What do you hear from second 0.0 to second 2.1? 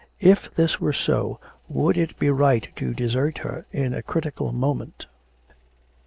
If this were so would